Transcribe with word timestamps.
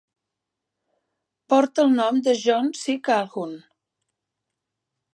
Porta 1.53 1.85
el 1.85 1.95
nom 1.99 2.19
de 2.29 2.35
John 2.47 2.75
C. 2.83 2.99
Calhoun. 3.11 3.57